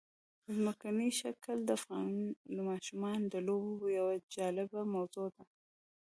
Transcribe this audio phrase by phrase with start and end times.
[0.55, 2.09] ځمکنی شکل د افغان
[2.69, 5.43] ماشومانو د لوبو یوه جالبه موضوع ده.